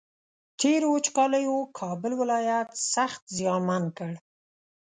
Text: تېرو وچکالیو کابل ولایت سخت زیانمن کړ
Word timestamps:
تېرو 0.59 0.87
وچکالیو 0.95 1.57
کابل 1.79 2.11
ولایت 2.21 2.69
سخت 2.93 3.21
زیانمن 3.37 3.83
کړ 3.97 4.11